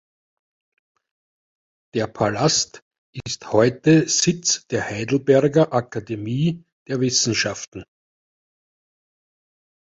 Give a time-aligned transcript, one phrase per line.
[1.93, 2.81] Der Palast
[3.23, 7.83] ist heute Sitz der Heidelberger Akademie der Wissenschaften.